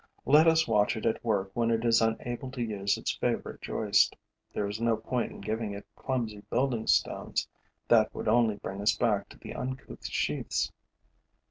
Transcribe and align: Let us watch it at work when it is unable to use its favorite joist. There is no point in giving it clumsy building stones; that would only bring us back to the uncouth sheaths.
Let 0.25 0.47
us 0.47 0.67
watch 0.67 0.97
it 0.97 1.05
at 1.05 1.23
work 1.23 1.51
when 1.53 1.69
it 1.69 1.85
is 1.85 2.01
unable 2.01 2.49
to 2.53 2.63
use 2.63 2.97
its 2.97 3.15
favorite 3.15 3.61
joist. 3.61 4.15
There 4.51 4.67
is 4.67 4.81
no 4.81 4.97
point 4.97 5.31
in 5.31 5.41
giving 5.41 5.75
it 5.75 5.85
clumsy 5.95 6.41
building 6.49 6.87
stones; 6.87 7.47
that 7.87 8.11
would 8.15 8.27
only 8.27 8.55
bring 8.55 8.81
us 8.81 8.95
back 8.97 9.29
to 9.29 9.37
the 9.37 9.53
uncouth 9.53 10.07
sheaths. 10.07 10.71